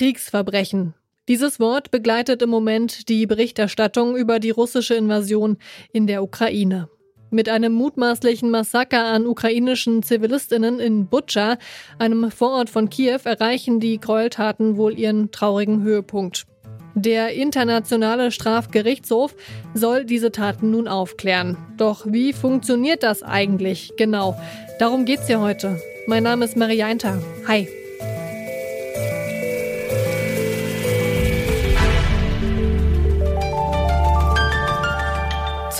Kriegsverbrechen. 0.00 0.94
Dieses 1.28 1.60
Wort 1.60 1.90
begleitet 1.90 2.40
im 2.40 2.48
Moment 2.48 3.10
die 3.10 3.26
Berichterstattung 3.26 4.16
über 4.16 4.40
die 4.40 4.48
russische 4.48 4.94
Invasion 4.94 5.58
in 5.92 6.06
der 6.06 6.22
Ukraine. 6.22 6.88
Mit 7.28 7.50
einem 7.50 7.74
mutmaßlichen 7.74 8.50
Massaker 8.50 9.04
an 9.04 9.26
ukrainischen 9.26 10.02
Zivilistinnen 10.02 10.80
in 10.80 11.06
Butscha, 11.06 11.58
einem 11.98 12.30
Vorort 12.30 12.70
von 12.70 12.88
Kiew, 12.88 13.18
erreichen 13.24 13.78
die 13.78 14.00
Gräueltaten 14.00 14.78
wohl 14.78 14.98
ihren 14.98 15.32
traurigen 15.32 15.82
Höhepunkt. 15.82 16.46
Der 16.94 17.34
Internationale 17.34 18.30
Strafgerichtshof 18.30 19.36
soll 19.74 20.06
diese 20.06 20.32
Taten 20.32 20.70
nun 20.70 20.88
aufklären. 20.88 21.58
Doch 21.76 22.06
wie 22.06 22.32
funktioniert 22.32 23.02
das 23.02 23.22
eigentlich 23.22 23.92
genau? 23.98 24.34
Darum 24.78 25.04
geht's 25.04 25.28
ja 25.28 25.42
heute. 25.42 25.78
Mein 26.06 26.22
Name 26.22 26.46
ist 26.46 26.56
Marianta. 26.56 27.22
Hi. 27.46 27.68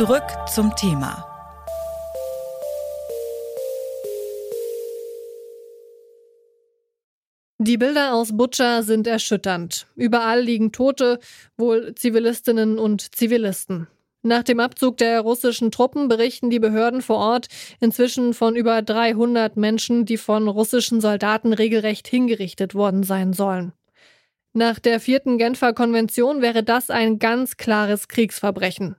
Zurück 0.00 0.24
zum 0.50 0.74
Thema. 0.76 1.26
Die 7.58 7.76
Bilder 7.76 8.14
aus 8.14 8.34
Butscha 8.34 8.80
sind 8.80 9.06
erschütternd. 9.06 9.88
Überall 9.96 10.40
liegen 10.40 10.72
Tote, 10.72 11.18
wohl 11.58 11.94
Zivilistinnen 11.96 12.78
und 12.78 13.14
Zivilisten. 13.14 13.88
Nach 14.22 14.42
dem 14.42 14.58
Abzug 14.58 14.96
der 14.96 15.20
russischen 15.20 15.70
Truppen 15.70 16.08
berichten 16.08 16.48
die 16.48 16.60
Behörden 16.60 17.02
vor 17.02 17.18
Ort 17.18 17.48
inzwischen 17.78 18.32
von 18.32 18.56
über 18.56 18.80
300 18.80 19.58
Menschen, 19.58 20.06
die 20.06 20.16
von 20.16 20.48
russischen 20.48 21.02
Soldaten 21.02 21.52
regelrecht 21.52 22.08
hingerichtet 22.08 22.74
worden 22.74 23.02
sein 23.02 23.34
sollen. 23.34 23.74
Nach 24.54 24.78
der 24.78 24.98
vierten 24.98 25.36
Genfer 25.36 25.74
Konvention 25.74 26.40
wäre 26.40 26.62
das 26.62 26.88
ein 26.88 27.18
ganz 27.18 27.58
klares 27.58 28.08
Kriegsverbrechen. 28.08 28.96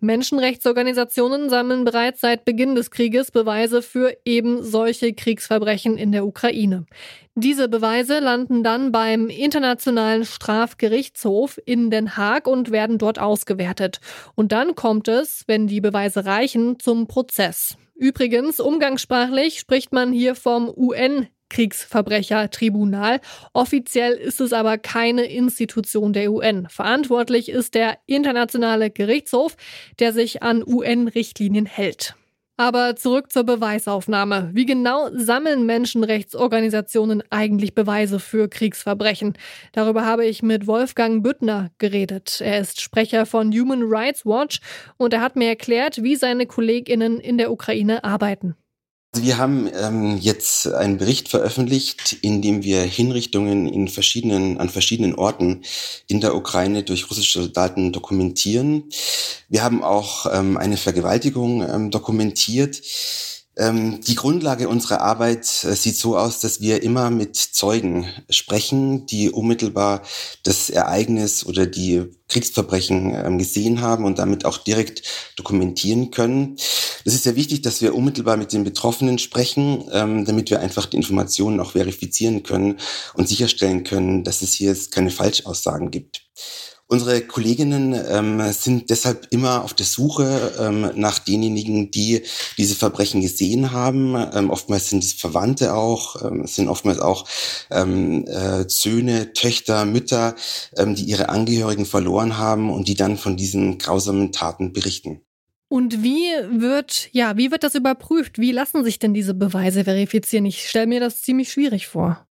Menschenrechtsorganisationen 0.00 1.50
sammeln 1.50 1.84
bereits 1.84 2.20
seit 2.20 2.44
Beginn 2.44 2.74
des 2.74 2.90
Krieges 2.90 3.30
Beweise 3.30 3.82
für 3.82 4.16
eben 4.24 4.62
solche 4.62 5.12
Kriegsverbrechen 5.12 5.98
in 5.98 6.12
der 6.12 6.24
Ukraine. 6.24 6.86
Diese 7.34 7.68
Beweise 7.68 8.20
landen 8.20 8.62
dann 8.62 8.92
beim 8.92 9.28
Internationalen 9.28 10.24
Strafgerichtshof 10.24 11.58
in 11.64 11.90
Den 11.90 12.16
Haag 12.16 12.46
und 12.46 12.70
werden 12.70 12.98
dort 12.98 13.18
ausgewertet. 13.18 14.00
Und 14.34 14.52
dann 14.52 14.74
kommt 14.74 15.08
es, 15.08 15.44
wenn 15.46 15.66
die 15.66 15.80
Beweise 15.80 16.24
reichen, 16.24 16.78
zum 16.78 17.06
Prozess. 17.06 17.76
Übrigens, 17.94 18.60
umgangssprachlich 18.60 19.58
spricht 19.58 19.92
man 19.92 20.12
hier 20.12 20.36
vom 20.36 20.68
UN 20.68 21.26
Kriegsverbrechertribunal. 21.48 23.20
Offiziell 23.52 24.14
ist 24.14 24.40
es 24.40 24.52
aber 24.52 24.78
keine 24.78 25.24
Institution 25.24 26.12
der 26.12 26.32
UN. 26.32 26.68
Verantwortlich 26.68 27.48
ist 27.48 27.74
der 27.74 27.98
Internationale 28.06 28.90
Gerichtshof, 28.90 29.56
der 29.98 30.12
sich 30.12 30.42
an 30.42 30.62
UN-Richtlinien 30.66 31.66
hält. 31.66 32.14
Aber 32.60 32.96
zurück 32.96 33.30
zur 33.30 33.44
Beweisaufnahme. 33.44 34.50
Wie 34.52 34.66
genau 34.66 35.10
sammeln 35.12 35.64
Menschenrechtsorganisationen 35.64 37.22
eigentlich 37.30 37.72
Beweise 37.72 38.18
für 38.18 38.48
Kriegsverbrechen? 38.48 39.34
Darüber 39.70 40.04
habe 40.04 40.26
ich 40.26 40.42
mit 40.42 40.66
Wolfgang 40.66 41.22
Büttner 41.22 41.70
geredet. 41.78 42.40
Er 42.40 42.58
ist 42.58 42.80
Sprecher 42.80 43.26
von 43.26 43.52
Human 43.52 43.84
Rights 43.84 44.26
Watch 44.26 44.58
und 44.96 45.14
er 45.14 45.20
hat 45.20 45.36
mir 45.36 45.50
erklärt, 45.50 46.02
wie 46.02 46.16
seine 46.16 46.46
Kolleginnen 46.46 47.20
in 47.20 47.38
der 47.38 47.52
Ukraine 47.52 48.02
arbeiten. 48.02 48.56
Also 49.12 49.26
wir 49.26 49.38
haben 49.38 49.70
ähm, 49.74 50.18
jetzt 50.18 50.66
einen 50.66 50.98
Bericht 50.98 51.30
veröffentlicht, 51.30 52.18
in 52.20 52.42
dem 52.42 52.62
wir 52.62 52.82
Hinrichtungen 52.82 53.66
in 53.66 53.88
verschiedenen, 53.88 54.58
an 54.58 54.68
verschiedenen 54.68 55.14
Orten 55.14 55.62
in 56.08 56.20
der 56.20 56.34
Ukraine 56.34 56.82
durch 56.82 57.10
russische 57.10 57.40
Soldaten 57.40 57.90
dokumentieren. 57.92 58.84
Wir 59.48 59.62
haben 59.62 59.82
auch 59.82 60.26
ähm, 60.30 60.58
eine 60.58 60.76
Vergewaltigung 60.76 61.62
ähm, 61.62 61.90
dokumentiert. 61.90 62.82
Ähm, 63.58 64.00
die 64.02 64.14
Grundlage 64.14 64.68
unserer 64.68 65.00
Arbeit 65.00 65.64
äh, 65.64 65.74
sieht 65.74 65.96
so 65.96 66.16
aus, 66.16 66.38
dass 66.38 66.60
wir 66.60 66.82
immer 66.82 67.10
mit 67.10 67.34
Zeugen 67.34 68.06
sprechen, 68.30 69.06
die 69.06 69.30
unmittelbar 69.30 70.02
das 70.44 70.70
Ereignis 70.70 71.44
oder 71.44 71.66
die 71.66 72.04
Kriegsverbrechen 72.28 73.14
ähm, 73.14 73.38
gesehen 73.38 73.80
haben 73.80 74.04
und 74.04 74.20
damit 74.20 74.44
auch 74.44 74.58
direkt 74.58 75.02
dokumentieren 75.34 76.12
können. 76.12 76.56
Es 77.08 77.14
ist 77.14 77.24
sehr 77.24 77.36
wichtig, 77.36 77.62
dass 77.62 77.80
wir 77.80 77.94
unmittelbar 77.94 78.36
mit 78.36 78.52
den 78.52 78.64
Betroffenen 78.64 79.18
sprechen, 79.18 79.82
ähm, 79.92 80.26
damit 80.26 80.50
wir 80.50 80.60
einfach 80.60 80.84
die 80.84 80.98
Informationen 80.98 81.58
auch 81.58 81.70
verifizieren 81.70 82.42
können 82.42 82.76
und 83.14 83.26
sicherstellen 83.26 83.82
können, 83.82 84.24
dass 84.24 84.42
es 84.42 84.52
hier 84.52 84.76
keine 84.90 85.10
Falschaussagen 85.10 85.90
gibt. 85.90 86.26
Unsere 86.86 87.22
Kolleginnen 87.22 87.98
ähm, 88.10 88.52
sind 88.52 88.90
deshalb 88.90 89.26
immer 89.30 89.64
auf 89.64 89.72
der 89.72 89.86
Suche 89.86 90.52
ähm, 90.60 90.90
nach 90.96 91.18
denjenigen, 91.18 91.90
die 91.90 92.24
diese 92.58 92.74
Verbrechen 92.74 93.22
gesehen 93.22 93.72
haben. 93.72 94.14
Ähm, 94.34 94.50
oftmals 94.50 94.90
sind 94.90 95.02
es 95.02 95.14
Verwandte 95.14 95.72
auch, 95.72 96.22
ähm, 96.22 96.46
sind 96.46 96.68
oftmals 96.68 96.98
auch 96.98 97.26
ähm, 97.70 98.26
äh, 98.26 98.68
Söhne, 98.68 99.32
Töchter, 99.32 99.86
Mütter, 99.86 100.34
ähm, 100.76 100.94
die 100.94 101.04
ihre 101.04 101.30
Angehörigen 101.30 101.86
verloren 101.86 102.36
haben 102.36 102.70
und 102.70 102.86
die 102.86 102.96
dann 102.96 103.16
von 103.16 103.38
diesen 103.38 103.78
grausamen 103.78 104.30
Taten 104.30 104.74
berichten. 104.74 105.22
Und 105.68 106.02
wie 106.02 106.30
wird, 106.50 107.10
ja, 107.12 107.36
wie 107.36 107.50
wird 107.50 107.62
das 107.62 107.74
überprüft? 107.74 108.38
Wie 108.38 108.52
lassen 108.52 108.84
sich 108.84 108.98
denn 108.98 109.12
diese 109.12 109.34
Beweise 109.34 109.84
verifizieren? 109.84 110.46
Ich 110.46 110.68
stelle 110.68 110.86
mir 110.86 111.00
das 111.00 111.22
ziemlich 111.22 111.52
schwierig 111.52 111.88
vor. 111.88 112.26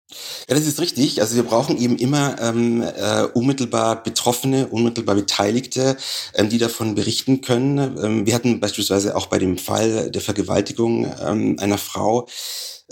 Ja, 0.48 0.54
das 0.54 0.66
ist 0.66 0.80
richtig. 0.80 1.20
Also 1.20 1.34
wir 1.34 1.42
brauchen 1.42 1.76
eben 1.78 1.96
immer 1.96 2.40
ähm, 2.40 2.80
äh, 2.82 3.24
unmittelbar 3.34 4.02
Betroffene, 4.04 4.68
unmittelbar 4.68 5.16
Beteiligte, 5.16 5.96
ähm, 6.34 6.48
die 6.48 6.58
davon 6.58 6.94
berichten 6.94 7.40
können. 7.40 7.98
Ähm, 8.02 8.26
wir 8.26 8.34
hatten 8.34 8.60
beispielsweise 8.60 9.16
auch 9.16 9.26
bei 9.26 9.38
dem 9.38 9.58
Fall 9.58 10.10
der 10.10 10.22
Vergewaltigung 10.22 11.12
ähm, 11.20 11.56
einer 11.58 11.78
Frau 11.78 12.28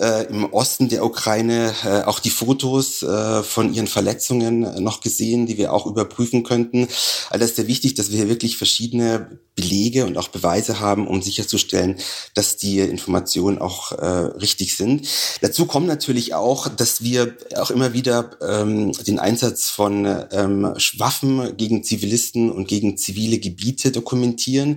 äh, 0.01 0.27
im 0.27 0.53
Osten 0.53 0.89
der 0.89 1.05
Ukraine 1.05 1.73
äh, 1.85 2.03
auch 2.03 2.19
die 2.19 2.31
Fotos 2.31 3.03
äh, 3.03 3.43
von 3.43 3.73
ihren 3.73 3.87
Verletzungen 3.87 4.83
noch 4.83 5.01
gesehen, 5.01 5.47
die 5.47 5.57
wir 5.57 5.73
auch 5.73 5.87
überprüfen 5.87 6.43
könnten. 6.43 6.89
Also 7.31 7.45
ist 7.45 7.57
sehr 7.57 7.69
wichtig, 7.69 7.95
dass 7.95 8.11
wir 8.11 8.19
hier 8.19 8.29
wirklich 8.29 8.57
verschiedene 8.57 9.39
Belege 9.55 10.05
und 10.05 10.19
auch 10.19 10.29
Beweise 10.29 10.81
haben, 10.81 11.07
um 11.07 11.23
sicherzustellen, 11.23 11.97
dass 12.35 12.57
die 12.57 12.81
Informationen 12.81 13.59
auch 13.59 13.93
äh, 13.93 14.07
richtig 14.07 14.77
sind. 14.77 15.07
Dazu 15.43 15.67
kommt 15.67 15.87
natürlich 15.87 16.35
auch, 16.35 16.67
dass 16.69 17.03
wir 17.03 17.37
auch 17.57 17.71
immer 17.71 17.93
wieder 17.93 18.31
ähm, 18.43 18.91
den 19.07 19.21
Einsatz 19.21 19.71
von 19.71 20.07
ähm, 20.33 20.75
Waffen 20.99 21.57
gegen 21.57 21.85
Zivilisten 21.85 22.51
und 22.51 22.67
gegen 22.67 22.97
zivile 22.97 23.39
Gebiete 23.39 23.93
dokumentieren. 23.93 24.77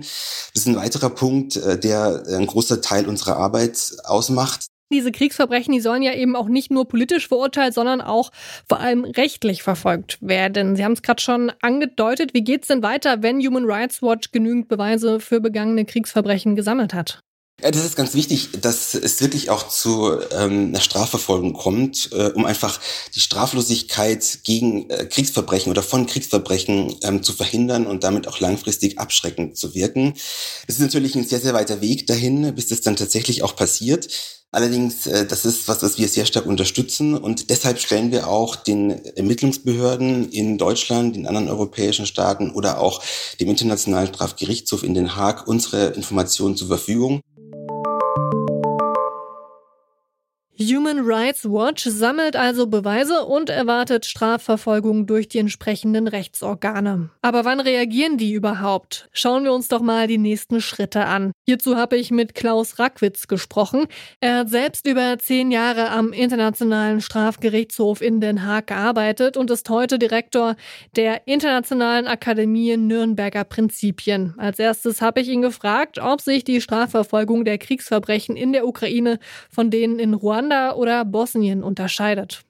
Das 0.54 0.62
ist 0.62 0.68
ein 0.68 0.76
weiterer 0.76 1.10
Punkt, 1.10 1.56
äh, 1.56 1.78
der 1.78 2.22
ein 2.28 2.46
großer 2.46 2.80
Teil 2.80 3.08
unserer 3.08 3.36
Arbeit 3.36 3.96
ausmacht. 4.04 4.67
Diese 4.90 5.12
Kriegsverbrechen, 5.12 5.74
die 5.74 5.80
sollen 5.80 6.02
ja 6.02 6.14
eben 6.14 6.34
auch 6.34 6.48
nicht 6.48 6.70
nur 6.70 6.88
politisch 6.88 7.28
verurteilt, 7.28 7.74
sondern 7.74 8.00
auch 8.00 8.30
vor 8.66 8.80
allem 8.80 9.04
rechtlich 9.04 9.62
verfolgt 9.62 10.16
werden. 10.22 10.76
Sie 10.76 10.84
haben 10.84 10.92
es 10.92 11.02
gerade 11.02 11.20
schon 11.20 11.52
angedeutet. 11.60 12.32
Wie 12.32 12.42
geht 12.42 12.62
es 12.62 12.68
denn 12.68 12.82
weiter, 12.82 13.22
wenn 13.22 13.40
Human 13.40 13.66
Rights 13.66 14.02
Watch 14.02 14.32
genügend 14.32 14.68
Beweise 14.68 15.20
für 15.20 15.40
begangene 15.40 15.84
Kriegsverbrechen 15.84 16.56
gesammelt 16.56 16.94
hat? 16.94 17.22
Ja, 17.60 17.72
das 17.72 17.84
ist 17.84 17.96
ganz 17.96 18.14
wichtig, 18.14 18.50
dass 18.60 18.94
es 18.94 19.20
wirklich 19.20 19.50
auch 19.50 19.68
zu 19.68 20.12
ähm, 20.30 20.68
einer 20.68 20.80
Strafverfolgung 20.80 21.54
kommt, 21.54 22.08
äh, 22.12 22.30
um 22.30 22.46
einfach 22.46 22.80
die 23.16 23.20
Straflosigkeit 23.20 24.38
gegen 24.44 24.88
äh, 24.90 25.06
Kriegsverbrechen 25.06 25.68
oder 25.68 25.82
von 25.82 26.06
Kriegsverbrechen 26.06 26.94
ähm, 27.02 27.24
zu 27.24 27.32
verhindern 27.32 27.88
und 27.88 28.04
damit 28.04 28.28
auch 28.28 28.38
langfristig 28.38 29.00
abschreckend 29.00 29.56
zu 29.56 29.74
wirken. 29.74 30.14
Es 30.68 30.76
ist 30.76 30.80
natürlich 30.80 31.16
ein 31.16 31.26
sehr, 31.26 31.40
sehr 31.40 31.52
weiter 31.52 31.80
Weg 31.80 32.06
dahin, 32.06 32.54
bis 32.54 32.68
das 32.68 32.80
dann 32.80 32.94
tatsächlich 32.94 33.42
auch 33.42 33.56
passiert. 33.56 34.08
Allerdings, 34.50 35.06
äh, 35.06 35.26
das 35.26 35.44
ist 35.44 35.68
was, 35.68 35.82
was 35.82 35.98
wir 35.98 36.08
sehr 36.08 36.24
stark 36.24 36.46
unterstützen 36.46 37.14
und 37.14 37.50
deshalb 37.50 37.78
stellen 37.78 38.10
wir 38.10 38.28
auch 38.28 38.56
den 38.56 39.04
Ermittlungsbehörden 39.04 40.30
in 40.30 40.56
Deutschland, 40.56 41.16
in 41.16 41.26
anderen 41.26 41.48
europäischen 41.48 42.06
Staaten 42.06 42.50
oder 42.52 42.80
auch 42.80 43.02
dem 43.40 43.48
Internationalen 43.48 44.08
Strafgerichtshof 44.08 44.82
in 44.82 44.94
Den 44.94 45.16
Haag 45.16 45.46
unsere 45.46 45.88
Informationen 45.88 46.56
zur 46.56 46.68
Verfügung. 46.68 47.20
Human 50.60 50.98
Rights 51.04 51.44
Watch 51.44 51.84
sammelt 51.84 52.34
also 52.34 52.66
Beweise 52.66 53.24
und 53.24 53.48
erwartet 53.48 54.06
Strafverfolgung 54.06 55.06
durch 55.06 55.28
die 55.28 55.38
entsprechenden 55.38 56.08
Rechtsorgane. 56.08 57.10
Aber 57.22 57.44
wann 57.44 57.60
reagieren 57.60 58.18
die 58.18 58.32
überhaupt? 58.32 59.08
Schauen 59.12 59.44
wir 59.44 59.52
uns 59.52 59.68
doch 59.68 59.82
mal 59.82 60.08
die 60.08 60.18
nächsten 60.18 60.60
Schritte 60.60 61.04
an. 61.04 61.30
Hierzu 61.46 61.76
habe 61.76 61.96
ich 61.96 62.10
mit 62.10 62.34
Klaus 62.34 62.80
Rackwitz 62.80 63.28
gesprochen. 63.28 63.86
Er 64.18 64.38
hat 64.38 64.48
selbst 64.48 64.88
über 64.88 65.16
zehn 65.20 65.52
Jahre 65.52 65.90
am 65.90 66.12
Internationalen 66.12 67.00
Strafgerichtshof 67.00 68.02
in 68.02 68.20
Den 68.20 68.44
Haag 68.44 68.66
gearbeitet 68.66 69.36
und 69.36 69.52
ist 69.52 69.70
heute 69.70 69.96
Direktor 69.96 70.56
der 70.96 71.28
Internationalen 71.28 72.08
Akademie 72.08 72.76
Nürnberger 72.76 73.44
Prinzipien. 73.44 74.34
Als 74.38 74.58
erstes 74.58 75.02
habe 75.02 75.20
ich 75.20 75.28
ihn 75.28 75.42
gefragt, 75.42 76.00
ob 76.00 76.20
sich 76.20 76.42
die 76.42 76.60
Strafverfolgung 76.60 77.44
der 77.44 77.58
Kriegsverbrechen 77.58 78.36
in 78.36 78.52
der 78.52 78.66
Ukraine 78.66 79.20
von 79.48 79.70
denen 79.70 80.00
in 80.00 80.14
Ruanda 80.14 80.47
Ruanda 80.48 80.74
oder 80.74 81.04
Bosnien 81.04 81.62
unterscheidet. 81.62 82.42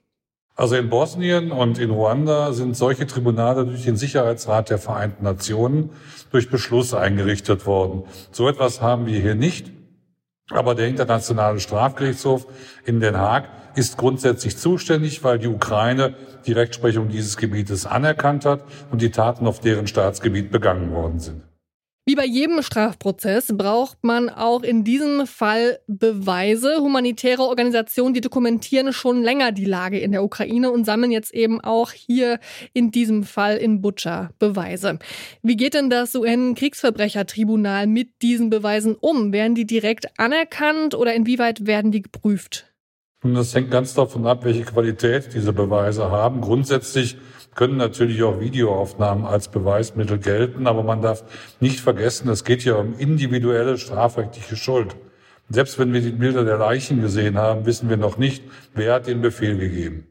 Also 0.55 0.75
in 0.75 0.89
Bosnien 0.89 1.51
und 1.51 1.79
in 1.79 1.89
Ruanda 1.89 2.51
sind 2.53 2.75
solche 2.75 3.07
Tribunale 3.07 3.65
durch 3.65 3.83
den 3.83 3.95
Sicherheitsrat 3.95 4.69
der 4.69 4.77
Vereinten 4.77 5.23
Nationen 5.23 5.89
durch 6.31 6.49
Beschluss 6.49 6.93
eingerichtet 6.93 7.65
worden. 7.65 8.03
So 8.31 8.47
etwas 8.47 8.81
haben 8.81 9.05
wir 9.05 9.19
hier 9.19 9.35
nicht. 9.35 9.71
Aber 10.49 10.75
der 10.75 10.87
Internationale 10.87 11.59
Strafgerichtshof 11.59 12.47
in 12.85 12.99
Den 12.99 13.17
Haag 13.17 13.49
ist 13.75 13.97
grundsätzlich 13.97 14.57
zuständig, 14.57 15.23
weil 15.23 15.39
die 15.39 15.47
Ukraine 15.47 16.15
die 16.45 16.53
Rechtsprechung 16.53 17.09
dieses 17.09 17.37
Gebietes 17.37 17.85
anerkannt 17.85 18.45
hat 18.45 18.63
und 18.91 19.01
die 19.01 19.11
Taten 19.11 19.45
auf 19.45 19.59
deren 19.59 19.87
Staatsgebiet 19.87 20.51
begangen 20.51 20.91
worden 20.91 21.19
sind. 21.19 21.48
Wie 22.09 22.15
bei 22.15 22.25
jedem 22.25 22.63
Strafprozess 22.63 23.53
braucht 23.55 24.03
man 24.03 24.29
auch 24.29 24.63
in 24.63 24.83
diesem 24.83 25.27
Fall 25.27 25.77
Beweise. 25.85 26.77
Humanitäre 26.79 27.43
Organisationen, 27.43 28.15
die 28.15 28.21
dokumentieren 28.21 28.93
schon 28.93 29.21
länger 29.21 29.51
die 29.51 29.65
Lage 29.65 29.99
in 29.99 30.11
der 30.11 30.23
Ukraine 30.23 30.71
und 30.71 30.85
sammeln 30.85 31.11
jetzt 31.11 31.31
eben 31.35 31.61
auch 31.61 31.91
hier 31.91 32.39
in 32.73 32.89
diesem 32.89 33.21
Fall 33.21 33.57
in 33.57 33.81
Butscha 33.83 34.31
Beweise. 34.39 34.97
Wie 35.43 35.55
geht 35.55 35.75
denn 35.75 35.91
das 35.91 36.15
UN-Kriegsverbrechertribunal 36.15 37.85
mit 37.85 38.23
diesen 38.23 38.49
Beweisen 38.49 38.95
um? 38.95 39.31
Werden 39.31 39.53
die 39.53 39.67
direkt 39.67 40.07
anerkannt 40.17 40.95
oder 40.95 41.13
inwieweit 41.13 41.67
werden 41.67 41.91
die 41.91 42.01
geprüft? 42.01 42.68
Und 43.23 43.33
das 43.33 43.53
hängt 43.53 43.69
ganz 43.69 43.93
davon 43.93 44.25
ab, 44.25 44.45
welche 44.45 44.63
Qualität 44.63 45.33
diese 45.33 45.51
Beweise 45.51 46.09
haben. 46.09 46.39
Grundsätzlich 46.39 47.17
können 47.53 47.75
natürlich 47.75 48.23
auch 48.23 48.39
Videoaufnahmen 48.39 49.25
als 49.25 49.49
Beweismittel 49.49 50.17
gelten, 50.19 50.67
aber 50.67 50.83
man 50.83 51.01
darf 51.01 51.23
nicht 51.59 51.81
vergessen, 51.81 52.29
es 52.29 52.45
geht 52.45 52.63
ja 52.63 52.75
um 52.75 52.97
individuelle 52.97 53.77
strafrechtliche 53.77 54.55
Schuld. 54.55 54.95
Selbst 55.49 55.77
wenn 55.79 55.91
wir 55.91 55.99
die 55.99 56.11
Bilder 56.11 56.45
der 56.45 56.57
Leichen 56.57 57.01
gesehen 57.01 57.37
haben, 57.37 57.65
wissen 57.65 57.89
wir 57.89 57.97
noch 57.97 58.17
nicht, 58.17 58.43
wer 58.75 58.93
hat 58.93 59.07
den 59.07 59.21
Befehl 59.21 59.57
gegeben. 59.57 60.05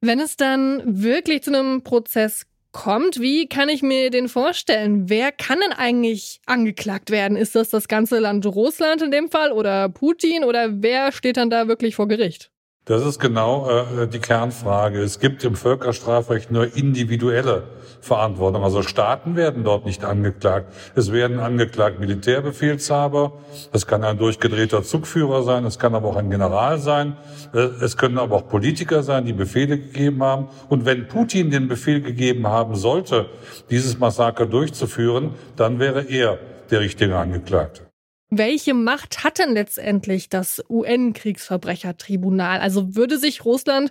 Wenn 0.00 0.18
es 0.18 0.36
dann 0.36 0.82
wirklich 0.86 1.42
zu 1.42 1.54
einem 1.54 1.82
Prozess 1.82 2.46
kommt, 2.72 3.20
wie 3.20 3.48
kann 3.48 3.68
ich 3.68 3.82
mir 3.82 4.10
den 4.10 4.28
vorstellen? 4.28 5.08
Wer 5.08 5.32
kann 5.32 5.60
denn 5.60 5.72
eigentlich 5.72 6.40
angeklagt 6.46 7.10
werden? 7.10 7.36
Ist 7.36 7.54
das 7.54 7.70
das 7.70 7.88
ganze 7.88 8.18
Land 8.18 8.46
Russland 8.46 9.02
in 9.02 9.10
dem 9.10 9.30
Fall 9.30 9.52
oder 9.52 9.88
Putin 9.88 10.44
oder 10.44 10.82
wer 10.82 11.12
steht 11.12 11.36
dann 11.36 11.50
da 11.50 11.68
wirklich 11.68 11.96
vor 11.96 12.08
Gericht? 12.08 12.50
Das 12.86 13.06
ist 13.06 13.20
genau 13.20 13.68
äh, 13.68 14.08
die 14.08 14.18
Kernfrage. 14.18 15.00
Es 15.00 15.20
gibt 15.20 15.44
im 15.44 15.54
Völkerstrafrecht 15.54 16.50
nur 16.50 16.74
individuelle 16.76 17.64
Verantwortung. 18.00 18.64
Also 18.64 18.82
Staaten 18.82 19.36
werden 19.36 19.64
dort 19.64 19.84
nicht 19.84 20.04
angeklagt. 20.04 20.72
Es 20.96 21.12
werden 21.12 21.38
angeklagt 21.38 22.00
Militärbefehlshaber. 22.00 23.34
Es 23.72 23.86
kann 23.86 24.02
ein 24.02 24.18
durchgedrehter 24.18 24.82
Zugführer 24.82 25.42
sein. 25.42 25.66
Es 25.66 25.78
kann 25.78 25.94
aber 25.94 26.08
auch 26.08 26.16
ein 26.16 26.30
General 26.30 26.78
sein. 26.78 27.16
Äh, 27.52 27.58
es 27.58 27.96
können 27.96 28.18
aber 28.18 28.36
auch 28.36 28.48
Politiker 28.48 29.02
sein, 29.02 29.26
die 29.26 29.34
Befehle 29.34 29.78
gegeben 29.78 30.22
haben. 30.22 30.48
Und 30.68 30.86
wenn 30.86 31.06
Putin 31.06 31.50
den 31.50 31.68
Befehl 31.68 32.00
gegeben 32.00 32.46
haben 32.46 32.74
sollte, 32.74 33.26
dieses 33.68 33.98
Massaker 33.98 34.46
durchzuführen, 34.46 35.34
dann 35.56 35.78
wäre 35.78 36.02
er 36.02 36.38
der 36.70 36.80
richtige 36.80 37.16
Angeklagte. 37.16 37.89
Welche 38.30 38.74
Macht 38.74 39.24
hat 39.24 39.40
denn 39.40 39.54
letztendlich 39.54 40.28
das 40.28 40.62
UN-Kriegsverbrechertribunal? 40.68 42.60
Also 42.60 42.94
würde 42.94 43.18
sich 43.18 43.44
Russland 43.44 43.90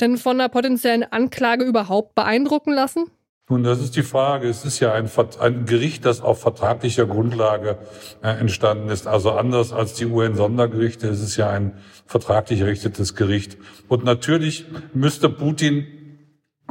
denn 0.00 0.18
von 0.18 0.40
einer 0.40 0.48
potenziellen 0.48 1.02
Anklage 1.02 1.64
überhaupt 1.64 2.14
beeindrucken 2.14 2.72
lassen? 2.72 3.06
Nun, 3.48 3.64
das 3.64 3.80
ist 3.80 3.96
die 3.96 4.04
Frage. 4.04 4.48
Es 4.48 4.64
ist 4.64 4.78
ja 4.78 4.92
ein, 4.92 5.10
ein 5.40 5.66
Gericht, 5.66 6.04
das 6.04 6.20
auf 6.20 6.40
vertraglicher 6.40 7.06
Grundlage 7.06 7.76
äh, 8.22 8.28
entstanden 8.28 8.88
ist. 8.88 9.08
Also 9.08 9.32
anders 9.32 9.72
als 9.72 9.94
die 9.94 10.06
UN-Sondergerichte. 10.06 11.08
Es 11.08 11.20
ist 11.20 11.36
ja 11.36 11.50
ein 11.50 11.72
vertraglich 12.06 12.60
errichtetes 12.60 13.16
Gericht. 13.16 13.58
Und 13.88 14.04
natürlich 14.04 14.64
müsste 14.94 15.28
Putin 15.28 15.86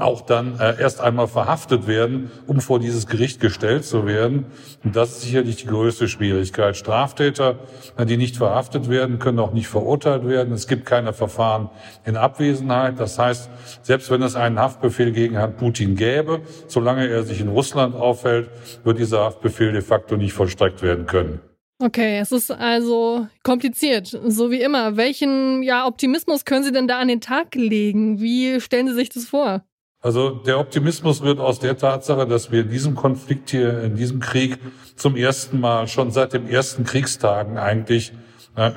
auch 0.01 0.21
dann 0.21 0.59
äh, 0.59 0.79
erst 0.79 1.01
einmal 1.01 1.27
verhaftet 1.27 1.87
werden, 1.87 2.31
um 2.47 2.59
vor 2.59 2.79
dieses 2.79 3.07
Gericht 3.07 3.39
gestellt 3.39 3.85
zu 3.85 4.05
werden. 4.05 4.45
Und 4.83 4.95
das 4.95 5.11
ist 5.11 5.21
sicherlich 5.21 5.57
die 5.57 5.67
größte 5.67 6.07
Schwierigkeit. 6.07 6.75
Straftäter, 6.75 7.59
die 7.99 8.17
nicht 8.17 8.37
verhaftet 8.37 8.89
werden, 8.89 9.19
können 9.19 9.39
auch 9.39 9.53
nicht 9.53 9.67
verurteilt 9.67 10.27
werden. 10.27 10.53
Es 10.53 10.67
gibt 10.67 10.85
keine 10.85 11.13
Verfahren 11.13 11.69
in 12.05 12.17
Abwesenheit. 12.17 12.99
Das 12.99 13.17
heißt, 13.17 13.49
selbst 13.81 14.11
wenn 14.11 14.21
es 14.21 14.35
einen 14.35 14.59
Haftbefehl 14.59 15.11
gegen 15.11 15.35
Herrn 15.35 15.55
Putin 15.55 15.95
gäbe, 15.95 16.41
solange 16.67 17.07
er 17.07 17.23
sich 17.23 17.39
in 17.41 17.47
Russland 17.47 17.95
aufhält, 17.95 18.49
wird 18.83 18.99
dieser 18.99 19.23
Haftbefehl 19.23 19.71
de 19.71 19.81
facto 19.81 20.17
nicht 20.17 20.33
vollstreckt 20.33 20.81
werden 20.81 21.05
können. 21.05 21.39
Okay, 21.83 22.19
es 22.19 22.31
ist 22.31 22.51
also 22.51 23.27
kompliziert, 23.41 24.07
so 24.07 24.51
wie 24.51 24.61
immer. 24.61 24.97
Welchen 24.97 25.63
ja, 25.63 25.87
Optimismus 25.87 26.45
können 26.45 26.63
Sie 26.63 26.71
denn 26.71 26.87
da 26.87 26.99
an 26.99 27.07
den 27.07 27.21
Tag 27.21 27.55
legen? 27.55 28.21
Wie 28.21 28.61
stellen 28.61 28.87
Sie 28.87 28.93
sich 28.93 29.09
das 29.09 29.25
vor? 29.25 29.63
Also 30.01 30.31
der 30.31 30.59
Optimismus 30.59 31.21
wird 31.21 31.39
aus 31.39 31.59
der 31.59 31.77
Tatsache, 31.77 32.25
dass 32.25 32.51
wir 32.51 32.61
in 32.61 32.69
diesem 32.69 32.95
Konflikt 32.95 33.51
hier, 33.51 33.83
in 33.83 33.95
diesem 33.95 34.19
Krieg 34.19 34.57
zum 34.95 35.15
ersten 35.15 35.59
Mal 35.59 35.87
schon 35.87 36.09
seit 36.11 36.33
den 36.33 36.49
ersten 36.49 36.85
Kriegstagen 36.85 37.59
eigentlich 37.59 38.11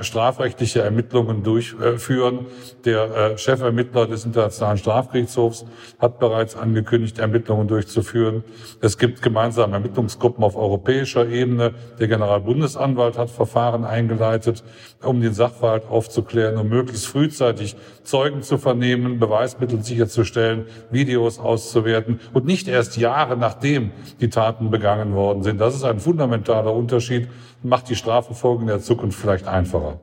strafrechtliche 0.02 0.82
Ermittlungen 0.82 1.42
durchführen. 1.42 2.46
Der 2.84 3.32
äh, 3.32 3.38
Chefermittler 3.38 4.06
des 4.06 4.24
Internationalen 4.24 4.78
Strafgerichtshofs 4.78 5.64
hat 5.98 6.20
bereits 6.20 6.56
angekündigt, 6.56 7.18
Ermittlungen 7.18 7.66
durchzuführen. 7.66 8.44
Es 8.80 8.98
gibt 8.98 9.20
gemeinsame 9.20 9.74
Ermittlungsgruppen 9.74 10.44
auf 10.44 10.54
europäischer 10.54 11.28
Ebene. 11.28 11.74
Der 11.98 12.06
Generalbundesanwalt 12.06 13.18
hat 13.18 13.30
Verfahren 13.30 13.84
eingeleitet, 13.84 14.62
um 15.02 15.20
den 15.20 15.34
Sachverhalt 15.34 15.88
aufzuklären, 15.90 16.56
um 16.56 16.68
möglichst 16.68 17.08
frühzeitig 17.08 17.74
Zeugen 18.04 18.42
zu 18.42 18.58
vernehmen, 18.58 19.18
Beweismittel 19.18 19.82
sicherzustellen, 19.82 20.66
Videos 20.92 21.40
auszuwerten 21.40 22.20
und 22.32 22.44
nicht 22.44 22.68
erst 22.68 22.96
Jahre 22.96 23.36
nachdem 23.36 23.90
die 24.20 24.28
Taten 24.28 24.70
begangen 24.70 25.14
worden 25.14 25.42
sind. 25.42 25.60
Das 25.60 25.74
ist 25.74 25.82
ein 25.82 25.98
fundamentaler 25.98 26.72
Unterschied, 26.72 27.28
macht 27.64 27.88
die 27.88 27.96
Strafverfolgung 27.96 28.62
in 28.62 28.68
der 28.68 28.80
Zukunft 28.80 29.18
vielleicht 29.18 29.48
einfacher. 29.64 30.00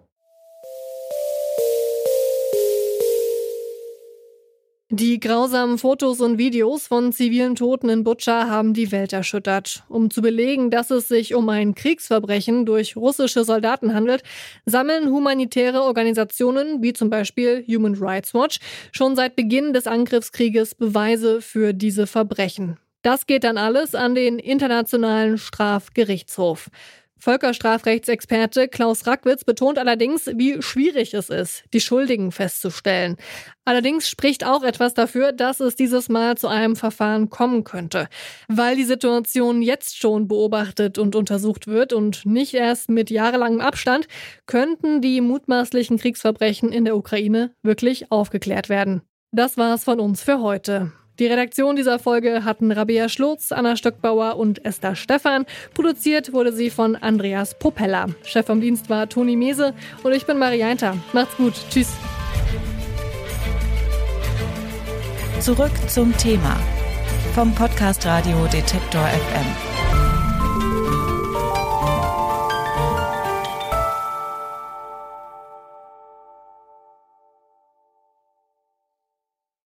Die 4.93 5.21
grausamen 5.21 5.77
Fotos 5.77 6.19
und 6.19 6.37
Videos 6.37 6.87
von 6.87 7.13
zivilen 7.13 7.55
Toten 7.55 7.87
in 7.87 8.03
Butscha 8.03 8.49
haben 8.49 8.73
die 8.73 8.91
Welt 8.91 9.13
erschüttert. 9.13 9.83
Um 9.87 10.09
zu 10.09 10.21
belegen, 10.21 10.69
dass 10.69 10.91
es 10.91 11.07
sich 11.07 11.33
um 11.33 11.47
ein 11.47 11.75
Kriegsverbrechen 11.75 12.65
durch 12.65 12.97
russische 12.97 13.45
Soldaten 13.45 13.93
handelt, 13.93 14.21
sammeln 14.65 15.09
humanitäre 15.09 15.83
Organisationen 15.83 16.83
wie 16.83 16.91
zum 16.91 17.09
Beispiel 17.09 17.63
Human 17.69 17.95
Rights 17.95 18.33
Watch 18.33 18.59
schon 18.91 19.15
seit 19.15 19.37
Beginn 19.37 19.71
des 19.71 19.87
Angriffskrieges 19.87 20.75
Beweise 20.75 21.41
für 21.41 21.71
diese 21.71 22.05
Verbrechen. 22.05 22.77
Das 23.01 23.25
geht 23.25 23.45
dann 23.45 23.57
alles 23.57 23.95
an 23.95 24.13
den 24.13 24.37
Internationalen 24.37 25.37
Strafgerichtshof. 25.37 26.69
Völkerstrafrechtsexperte 27.21 28.67
Klaus 28.67 29.05
Rackwitz 29.05 29.43
betont 29.43 29.77
allerdings, 29.77 30.25
wie 30.35 30.59
schwierig 30.63 31.13
es 31.13 31.29
ist, 31.29 31.63
die 31.71 31.79
Schuldigen 31.79 32.31
festzustellen. 32.31 33.15
Allerdings 33.63 34.09
spricht 34.09 34.43
auch 34.43 34.63
etwas 34.63 34.95
dafür, 34.95 35.31
dass 35.31 35.59
es 35.59 35.75
dieses 35.75 36.09
Mal 36.09 36.35
zu 36.35 36.47
einem 36.47 36.75
Verfahren 36.75 37.29
kommen 37.29 37.63
könnte, 37.63 38.09
weil 38.47 38.75
die 38.75 38.85
Situation 38.85 39.61
jetzt 39.61 39.99
schon 39.99 40.27
beobachtet 40.27 40.97
und 40.97 41.15
untersucht 41.15 41.67
wird 41.67 41.93
und 41.93 42.25
nicht 42.25 42.55
erst 42.55 42.89
mit 42.89 43.11
jahrelangem 43.11 43.61
Abstand, 43.61 44.07
könnten 44.47 44.99
die 45.01 45.21
mutmaßlichen 45.21 45.99
Kriegsverbrechen 45.99 46.71
in 46.71 46.85
der 46.85 46.97
Ukraine 46.97 47.53
wirklich 47.61 48.11
aufgeklärt 48.11 48.67
werden. 48.67 49.03
Das 49.31 49.57
war's 49.57 49.83
von 49.83 49.99
uns 49.99 50.23
für 50.23 50.41
heute. 50.41 50.91
Die 51.21 51.27
Redaktion 51.27 51.75
dieser 51.75 51.99
Folge 51.99 52.45
hatten 52.45 52.71
Rabea 52.71 53.07
Schlotz, 53.07 53.51
Anna 53.51 53.75
Stöckbauer 53.75 54.37
und 54.37 54.65
Esther 54.65 54.95
Stephan. 54.95 55.45
Produziert 55.75 56.33
wurde 56.33 56.51
sie 56.51 56.71
von 56.71 56.95
Andreas 56.95 57.59
Popella. 57.59 58.07
Chef 58.23 58.47
vom 58.47 58.59
Dienst 58.59 58.89
war 58.89 59.07
Toni 59.07 59.35
Mese 59.35 59.75
und 60.01 60.13
ich 60.13 60.25
bin 60.25 60.39
Marianta. 60.39 60.97
Macht's 61.13 61.37
gut. 61.37 61.53
Tschüss. 61.69 61.89
Zurück 65.41 65.69
zum 65.87 66.17
Thema 66.17 66.59
vom 67.35 67.53
Podcast 67.53 68.03
Radio 68.07 68.47
Detektor 68.51 69.03
FM. 69.03 69.90